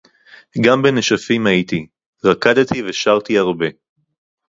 גם 0.65 0.81
בנשפים 0.81 1.47
הייתי, 1.47 1.87
רקדתי 2.25 2.83
ושרתי 2.83 3.37
הרבה. 3.37 3.65